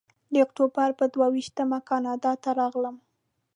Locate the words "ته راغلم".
2.43-2.95